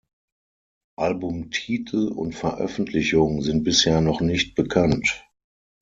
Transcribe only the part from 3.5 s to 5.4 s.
bisher noch nicht bekannt.